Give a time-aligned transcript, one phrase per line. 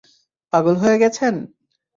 [0.53, 1.33] পাগল হয়ে গেছেন?